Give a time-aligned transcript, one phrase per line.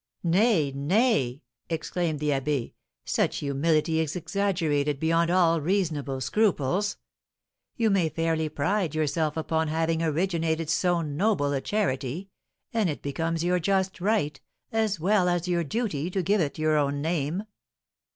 [0.23, 2.73] "Nay, nay!" exclaimed the abbé,
[3.05, 6.97] "such humility is exaggerated beyond all reasonable scruples.
[7.75, 12.31] You may fairly pride yourself upon having originated so noble a charity,
[12.73, 14.41] and it becomes your just right,
[14.71, 17.43] as well as your duty, to give it your own name."